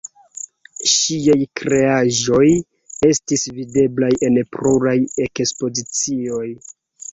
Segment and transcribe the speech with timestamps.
[0.93, 2.47] Ŝiaj kreaĵoj
[3.11, 4.97] estis videblaj en pluraj
[5.29, 6.45] ekspozicioj.